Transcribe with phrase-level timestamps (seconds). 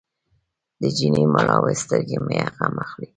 [0.81, 3.07] د جینۍ مړاوې سترګې مې غم اخلي.